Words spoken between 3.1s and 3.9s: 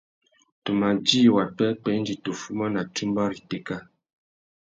râ itéka.